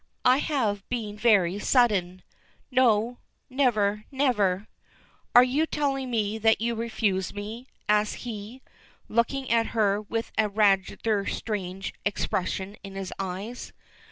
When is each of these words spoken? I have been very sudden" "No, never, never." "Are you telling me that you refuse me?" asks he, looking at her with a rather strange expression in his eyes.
I 0.25 0.37
have 0.39 0.83
been 0.89 1.15
very 1.15 1.59
sudden" 1.59 2.23
"No, 2.71 3.19
never, 3.51 4.05
never." 4.09 4.67
"Are 5.35 5.43
you 5.43 5.67
telling 5.67 6.09
me 6.09 6.39
that 6.39 6.59
you 6.59 6.73
refuse 6.73 7.35
me?" 7.35 7.67
asks 7.87 8.23
he, 8.23 8.63
looking 9.07 9.51
at 9.51 9.67
her 9.77 10.01
with 10.01 10.31
a 10.39 10.49
rather 10.49 11.27
strange 11.27 11.93
expression 12.03 12.77
in 12.83 12.95
his 12.95 13.13
eyes. 13.19 13.73